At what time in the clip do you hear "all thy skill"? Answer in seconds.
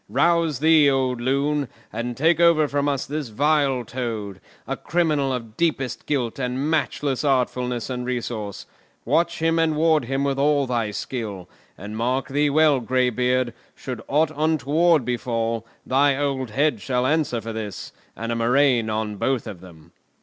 10.39-11.47